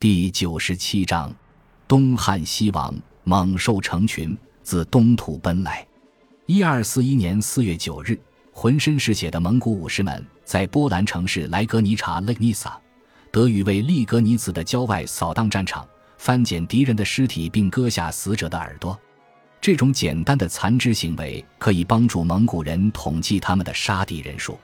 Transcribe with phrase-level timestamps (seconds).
[0.00, 1.30] 第九十七章，
[1.86, 5.86] 东汉西王猛兽成群，自东土奔来。
[6.46, 8.18] 一二四一年四月九日，
[8.50, 12.72] 浑身是血的蒙古武士们在波兰城市莱格尼察 （Legnica）
[13.30, 15.86] 德语为利格尼子的郊外扫荡战场，
[16.16, 18.98] 翻捡敌人的尸体，并割下死者的耳朵。
[19.60, 24.58] 这种简单的残肢行为可以帮助蒙古人统计他们的杀敌人数。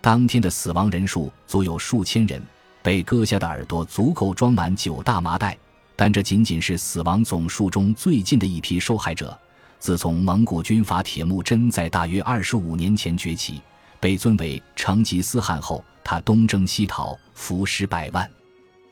[0.00, 2.42] 当天的死亡人数足有数千人。
[2.82, 5.56] 被割下的耳朵足够装满九大麻袋，
[5.96, 9.38] 但这仅仅是死亡总数中最近的一批受害者。
[9.78, 13.62] 自从蒙古军阀铁木真在大约二十五年前崛起，
[13.98, 18.30] 被尊为成吉思汗后，他东征西讨，俘尸百万。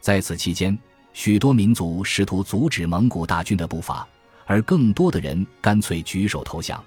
[0.01, 0.79] 在此期间，
[1.13, 4.07] 许多民族试图阻止蒙古大军的步伐，
[4.47, 6.83] 而更多的人干脆举手投降。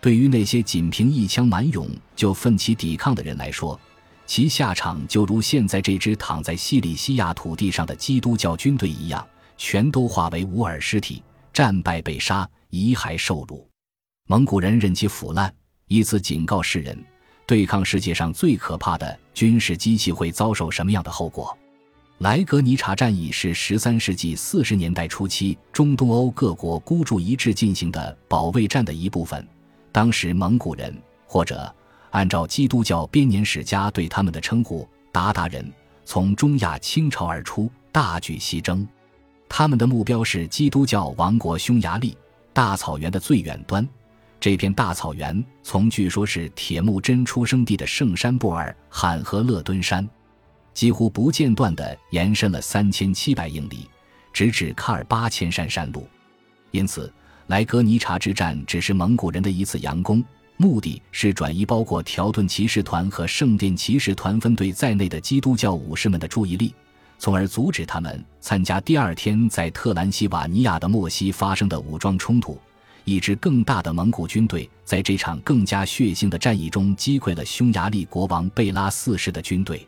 [0.00, 3.78] 对于那些仅凭一腔蛮勇就奋起抵抗的人来说，
[4.24, 9.26] 其下场就如现在这支躺在西里西亚土地上的基督教军队一样，
[9.58, 11.22] 全都化为无耳尸体，
[11.52, 13.68] 战败被杀，遗骸受辱。
[14.28, 15.52] 蒙古人任其腐烂，
[15.86, 16.96] 以此警告世人：
[17.46, 21.54] 对抗世界上最可怕的军事机器会遭受什么样的后果。
[22.18, 29.46] 莱格尼察战役是十三世纪四十年代初期中东欧各国孤注一掷进行的保卫战的一部分。
[29.90, 31.74] 当时蒙古人或者。
[32.12, 35.70] 按照基督教编年史家对他们的称呼，鞑靼人
[36.04, 38.86] 从中亚倾巢而出，大举西征。
[39.48, 42.16] 他们的目标是基督教王国匈牙利
[42.52, 43.86] 大草原的最远端。
[44.38, 50.06] 这片大草原从据说是铁木真出生地的圣山布尔罕和勒敦山，
[50.74, 53.88] 几乎不间断地延伸了三千七百英里，
[54.32, 56.06] 直至喀尔巴千山山路。
[56.72, 57.12] 因此，
[57.46, 60.22] 莱格尼察之战只是蒙古人的一次佯攻。
[60.62, 66.72] 目的是转移包括条顿骑士团和圣殿骑士团分队在内的基督教武士们的注意力，
[67.18, 72.56] 从而阻止他们参加第二天在特兰西瓦尼亚的莫西发生的武装冲突。
[73.02, 79.84] 一支更大的蒙古军队在这场更加血腥的战役中击溃了匈牙利国王贝拉四世的军队。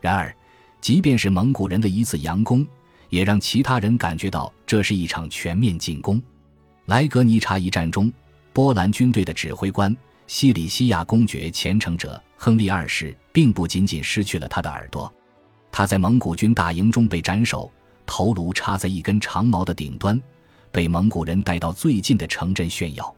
[0.00, 0.34] 然而，
[0.80, 2.66] 即便是蒙古人的一次佯攻，
[3.10, 6.18] 也让其他人感觉到这是一场全面进攻。
[6.86, 8.10] 莱格尼察一战中，
[8.54, 9.94] 波兰军队的指挥官。
[10.26, 15.12] 西里西亚公爵虔诚者亨利二世并不仅仅失去了他的耳朵，
[15.70, 17.70] 他在蒙古军大营中被斩首，
[18.04, 20.20] 头颅插在一根长矛的顶端，
[20.72, 23.14] 被蒙古人带到最近的城镇炫耀。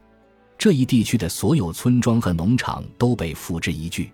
[0.57, 4.11] 这一地区的所有村庄和农场都被付之一炬。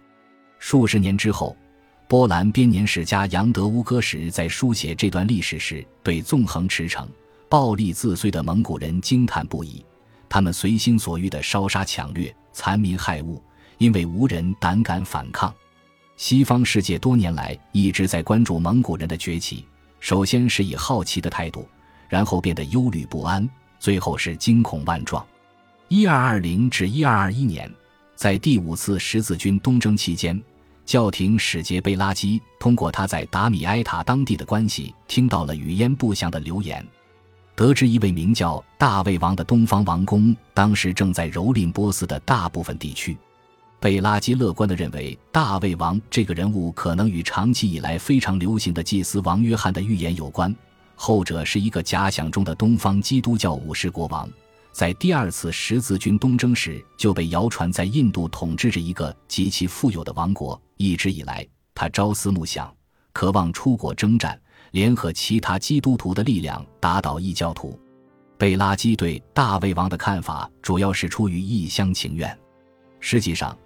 [0.59, 1.55] 数十年之后，
[2.07, 7.05] 波兰编年史家杨德乌戈什在书写这段历史时，对纵横驰骋、
[7.49, 9.83] 暴力自绥的蒙古人惊叹不已。
[10.35, 12.35] 他们随心所欲地烧杀抢掠。
[12.51, 13.41] 残民害物，
[13.77, 15.53] 因为无人胆敢反抗。
[16.17, 19.65] 西方世界多年来一直在关注蒙古人的崛起，
[20.01, 21.65] 首先是以好奇的态度，
[22.09, 25.25] 然后变得忧虑不安，最后是惊恐万状。
[25.87, 27.73] 一二二零至一二二一年，
[28.13, 30.37] 在第五次十字军东征期间，
[30.85, 36.85] 教廷使节贝拉基通过他在达米埃塔当地的关系，听到了语焉不详的流言。
[37.55, 43.17] 得知一位名叫大卫王的东方王公当时正在蹂躏波斯的大部分地区，
[43.79, 50.53] 贝拉基乐观地认为大卫王这个人物可能与长期以来非常流行的祭司王约翰的预言有关。
[50.95, 54.29] 后者是一个假想中的东方基督教武士国王，
[54.73, 60.61] 在第二次十字军东征时就被谣传在印度统治着一个极其富有的王国。
[60.75, 62.73] 一直以来，他朝思暮想，
[63.13, 64.37] 渴望出国征战。
[64.75, 67.79] 联合其他基督徒的力量打倒异教徒，
[68.37, 72.37] 贝拉基对大卫王的看法主要是出于一厢情愿。
[72.99, 73.57] 实际上，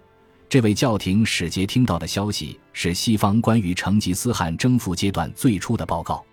[0.48, 6.24] 这位教廷使节听到的消息是西方关于成吉思汗征服阶段最初的报告。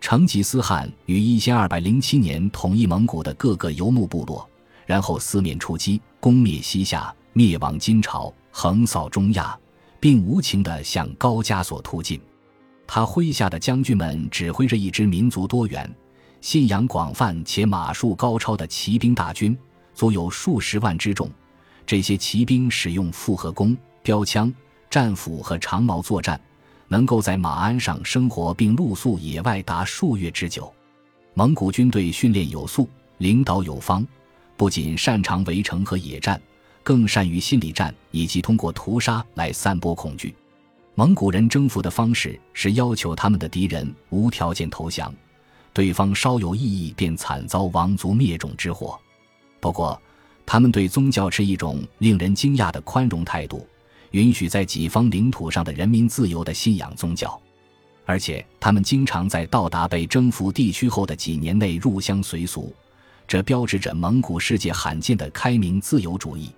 [0.00, 4.44] 成吉思汗于一千二百零七年统一蒙古的各个游牧部落，
[4.86, 9.56] 然后四面出击，攻灭西夏，灭亡金朝，横扫中亚，
[10.00, 12.20] 并无情地向高加索突进。
[12.86, 15.92] 他麾下的将军们指挥着一支民族多元、
[16.40, 19.56] 信仰广泛且马术高超的骑兵大军，
[19.94, 21.30] 足有数十万之众。
[21.84, 24.52] 这些骑兵使用复合弓、标枪、
[24.88, 26.40] 战斧和长矛作战，
[26.88, 30.72] 能够在马鞍上生活并露宿野外达数月之久。
[31.34, 34.06] 蒙古军队训练有素，领导有方，
[34.56, 36.40] 不仅擅长围城和野战，
[36.82, 40.34] 更善于心理战以及通过屠杀来散播恐惧。
[40.98, 45.14] 蒙古人征服的方式是要求他们的敌人无条件投降，
[45.74, 48.98] 对方稍有异议便惨遭王族灭种之祸。
[49.60, 50.00] 不过，
[50.46, 53.66] 他们对宗教持一种令人惊讶的宽容态度，
[54.12, 57.38] 允许在己方领土上的人民自由的信仰宗教。
[58.06, 62.74] 而且他们经常在到达被征服地区后的几年内入乡随俗，
[63.28, 66.50] 这标志着蒙古世界罕见的开明自由主义。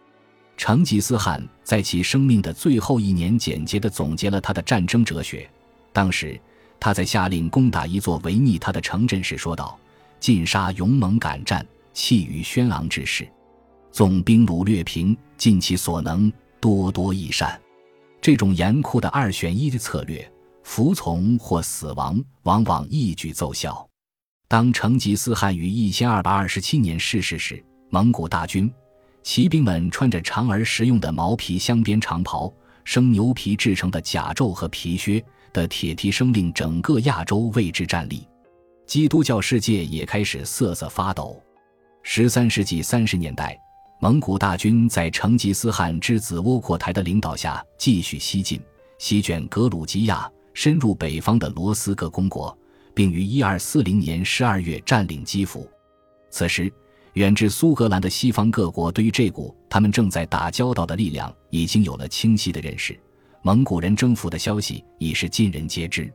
[0.58, 5.48] 成吉思汗在其生命的最后一年简洁地总结了他的战争哲学。
[5.92, 6.38] 当时，
[6.80, 9.78] 他在下令攻打一座违逆他的城镇时说道
[10.18, 11.64] ：“尽杀勇猛敢战、
[11.94, 13.26] 气宇轩昂之士，
[13.92, 17.58] 纵兵掳掠平，尽其所能，多多益善。”
[18.20, 20.28] 这种严酷的二选一的策略，
[20.64, 23.88] 服从或死亡，往往一举奏效。
[24.48, 28.68] 当成吉思汗于一千二百二十七年逝世时，蒙古大军。
[29.22, 32.52] 骑兵们穿着长而实用的毛皮镶边长袍、
[32.84, 35.22] 生牛皮制成的甲胄和皮靴
[35.52, 38.26] 的铁蹄声令整个亚洲为之站立，
[38.86, 41.42] 基督教世界也开始瑟瑟发抖。
[42.02, 43.58] 十三世纪三十年代，
[44.00, 48.58] 蒙古大军在成吉思汗之子窝阔台的领导下继续西进，
[48.98, 52.56] 席卷格鲁吉亚，深入北方的罗斯各公国，
[52.94, 55.68] 并于一二四零年十二月占领基辅。
[56.30, 56.72] 此时。
[57.18, 62.96] 远至苏格兰的西方各国对于这股他们正在打交道的力量已经有了清晰的认识，
[63.42, 66.08] 蒙古人征服的消息已是尽人皆知。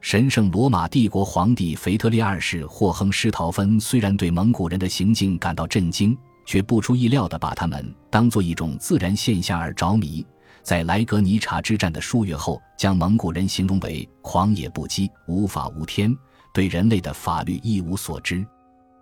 [0.00, 6.16] 神圣罗马帝国皇帝腓特烈二世霍亨施陶芬虽然对蒙古人的行径感到震惊，
[6.46, 10.24] 却不出意料地把他们当作一种自然现象而着迷。
[10.62, 16.16] 在莱格尼察之战的数月后，将蒙古人形容为狂野不羁、无法无天，
[16.54, 18.46] 对人类的法律一无所知。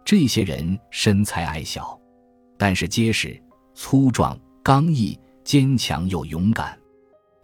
[0.05, 1.99] 这些人身材矮小，
[2.59, 3.41] 但是结实、
[3.75, 6.79] 粗壮、刚毅、坚强又勇敢。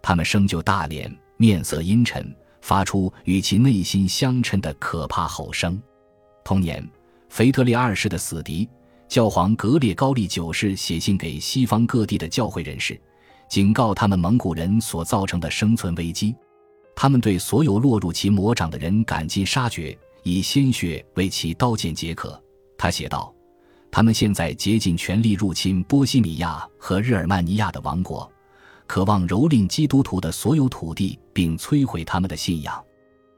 [0.01, 5.81] 他们生就大脸，面色阴沉，发出与其内心相称的可怕吼声。
[6.43, 6.87] 同年，
[7.29, 8.69] 腓特烈二世的死敌
[9.07, 12.99] 教皇格列高利九世写信给西方各地的教会人士，
[13.49, 16.35] 警告他们蒙古人所造成的生存危机。
[16.95, 22.40] 他们对所有落入其魔掌的人赶尽杀绝，以鲜血为其刀剑解渴。
[22.81, 23.31] 他写道
[23.91, 28.27] ：“他们现在竭尽全力入侵波西米亚和日耳曼尼亚的王国，
[28.87, 32.83] 渴望蹂躏基督徒的所有土地，并摧毁他们的信仰。”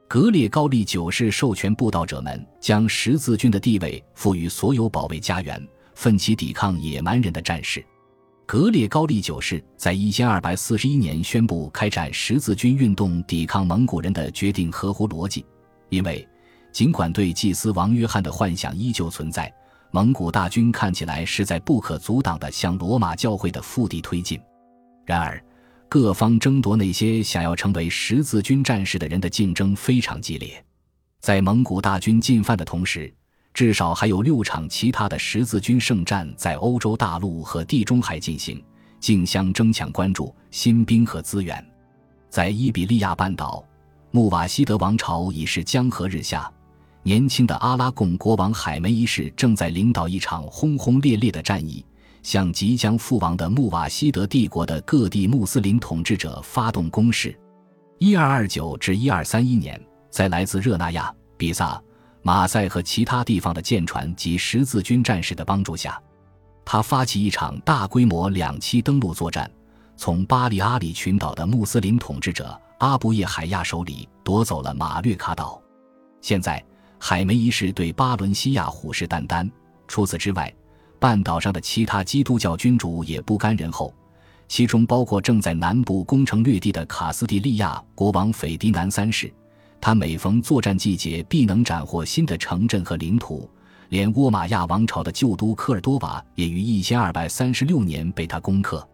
[0.07, 5.61] 格列高利九世授权布道者们将十字军的地位赋予所有保卫家园、
[5.93, 7.85] 奋起抵抗野蛮人的战士。
[8.45, 15.45] 格列高利九世在一千二百四十一年宣布开展十字军运动抵抗蒙古人的决定合乎逻辑，
[15.89, 16.25] 因为。
[16.73, 19.53] 尽管对祭司王约翰的幻想依旧存在，
[19.91, 24.41] 蒙古大军看起来是在不可阻挡地向罗马教会的腹地推进。
[25.05, 25.39] 然而，
[25.87, 30.65] 各方争夺那些想要成为十字军战士的人的竞争非常激烈。
[31.19, 33.13] 在蒙古大军进犯的同时，
[33.53, 38.61] 至少还有六场其他的十字军圣战在欧洲大陆和地中海进行，
[38.99, 41.63] 竞相争抢关注、新兵和资源。
[42.29, 43.63] 在伊比利亚半岛，
[44.09, 46.51] 穆瓦希德王朝已是江河日下。
[47.05, 51.85] 年轻的阿拉贡国王海梅一世正在领导一场轰轰烈烈的战役，
[52.21, 57.37] 向即将覆亡的穆瓦希德帝国的各地穆斯林统治者发动攻势。
[57.99, 59.79] 一二二九至一二三一年，
[60.09, 61.81] 在来自热那亚、比萨、
[62.21, 66.01] 马赛和其他地方的舰船及十字军战士的帮助下，
[66.63, 69.51] 他发起一场大规模两栖登陆作战，
[69.97, 75.61] 从巴利阿里群岛的穆斯林统治者阿布叶海亚手里夺走了马略卡岛。
[76.21, 76.63] 现在。
[77.05, 79.51] 海梅一世对巴伦西亚虎视眈眈。
[79.89, 80.49] 除此之外，
[80.99, 83.93] 半岛上的其他基督教君主也不甘人后，
[84.47, 89.29] 其中包括正在南部攻城略地的卡斯蒂利亚国王斐迪南三世。
[89.81, 93.49] 他每逢作战季节，必能斩获新的城镇和领土。
[93.89, 98.87] 连倭马亚王朝的旧都科尔多瓦也于一千二百三十六年被他攻克。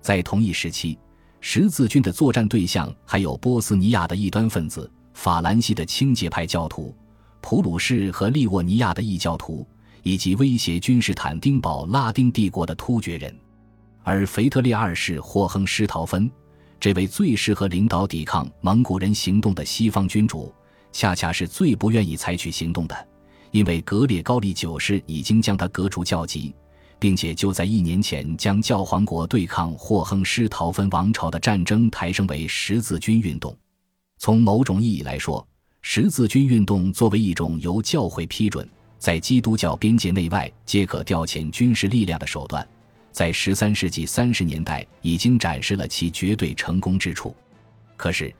[0.00, 0.96] 在同一时期，
[1.40, 6.94] 十字军的作战对象还有波斯尼亚的异端分子、法兰西的清洁派教徒。
[7.40, 9.66] 普鲁士和利沃尼亚的异教徒，
[10.02, 13.34] 以及威胁君士坦丁堡拉丁帝国的突厥人，
[14.02, 16.30] 而腓特烈二世霍亨施陶芬，
[16.80, 20.52] 这位最适合领导抵抗蒙古人行动的西方君主，
[20.92, 23.08] 恰恰是最不愿意采取行动的，
[23.50, 26.54] 因为格列高利九世已经将他革除教籍，
[26.98, 33.56] 并且就在一年前将教皇国对抗霍亨施陶芬王朝的战争抬升为十字军运动。
[34.18, 35.46] 从某种意义来说，
[35.90, 38.68] 十字军运动作为一种由教会批准，
[38.98, 42.68] 在基督教边界内外皆可调遣军事力量的手段，
[43.10, 47.34] 在十三世纪三十年代已经展示了其绝对成功之处。
[47.96, 48.30] 可是，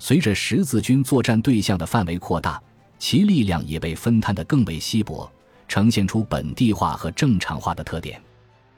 [0.00, 2.60] 随着十字军作战对象的范围扩大，
[2.98, 5.30] 其力量也被分摊得更为稀薄，
[5.68, 8.20] 呈现出本地化和正常化的特点。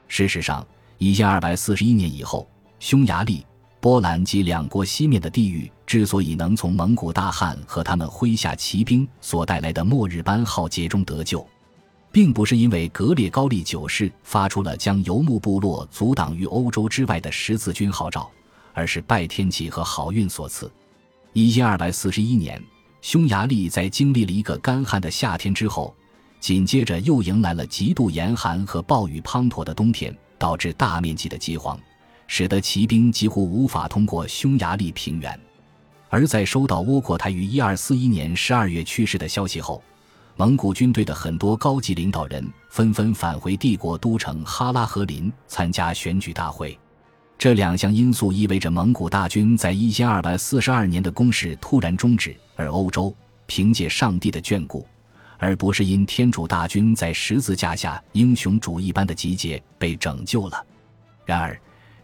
[0.07, 0.63] 事实上，
[0.99, 2.47] 一千二百四十一年以后，
[2.79, 3.43] 匈牙利、
[3.81, 11.47] 波兰及两国西面的地域之所以能从蒙古大汗和他们麾下骑兵所带来的末日般浩劫中得救，
[12.11, 18.29] 并不是因为格列高利九世发出了将游牧部落阻挡于欧洲之外的十字军号召，
[18.73, 20.69] 而是拜天气和好运所赐。
[21.31, 22.61] 一千二百四十一年，
[23.01, 25.95] 匈牙利在经历了一个干旱的夏天之后，
[26.41, 31.79] 紧接着又迎来了极度严寒和暴雨滂沱的冬天，导致大面积的饥荒。
[32.31, 35.37] 使得骑兵几乎无法通过匈牙利平原，
[36.09, 39.81] 而在收到窝阔台于一二四一年十二月去世的消息后，
[40.35, 46.77] 蒙古军队的很多高级领导人纷纷返回帝国都城哈拉和林参加选举大会。
[47.35, 53.13] 这两项因素意味着蒙古大军在一千二百四十二年的攻势突然终止，而欧洲
[53.47, 54.87] 凭借上帝的眷顾，
[55.39, 60.63] 而不是因天主大军在十字架下英雄主义般的集结被拯救了。
[61.25, 61.59] 然而。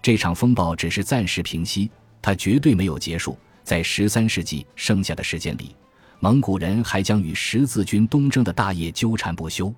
[0.05, 1.89] 这场风暴只是暂时平息，
[2.21, 3.35] 它绝对没有结束。
[3.63, 5.75] 在十三世纪剩下的时间里，
[6.19, 9.73] 蒙古人还将与十字军东征的大业纠缠不休。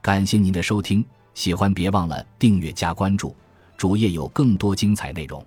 [0.00, 1.04] 感谢您的收听，
[1.34, 3.34] 喜欢别忘了订阅加关注，
[3.76, 5.44] 主页有更多精彩内容。